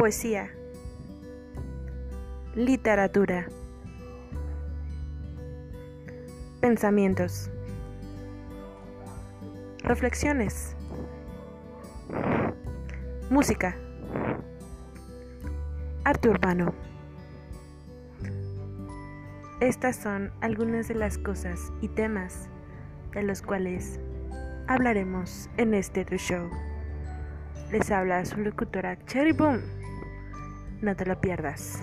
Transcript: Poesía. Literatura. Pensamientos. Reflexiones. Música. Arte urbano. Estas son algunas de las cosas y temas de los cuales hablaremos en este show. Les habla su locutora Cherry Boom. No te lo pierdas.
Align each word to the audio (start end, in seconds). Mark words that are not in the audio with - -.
Poesía. 0.00 0.50
Literatura. 2.54 3.46
Pensamientos. 6.62 7.50
Reflexiones. 9.82 10.74
Música. 13.28 13.76
Arte 16.04 16.30
urbano. 16.30 16.72
Estas 19.60 19.96
son 19.96 20.32
algunas 20.40 20.88
de 20.88 20.94
las 20.94 21.18
cosas 21.18 21.74
y 21.82 21.88
temas 21.88 22.48
de 23.12 23.22
los 23.22 23.42
cuales 23.42 24.00
hablaremos 24.66 25.50
en 25.58 25.74
este 25.74 26.06
show. 26.16 26.48
Les 27.70 27.90
habla 27.90 28.24
su 28.24 28.38
locutora 28.38 28.96
Cherry 29.04 29.32
Boom. 29.32 29.79
No 30.82 30.96
te 30.96 31.04
lo 31.04 31.20
pierdas. 31.20 31.78